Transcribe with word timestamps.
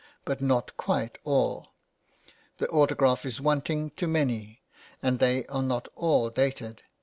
But 0.25 0.41
not 0.41 0.75
quite 0.77 1.19
all; 1.25 1.73
the 2.57 2.67
autograph 2.69 3.23
is 3.23 3.39
wanting 3.39 3.91
to 3.97 4.07
many, 4.07 4.63
and 5.03 5.19
they 5.19 5.45
are 5.45 5.61
not 5.61 5.89
all 5.95 6.31
dated. 6.31 6.81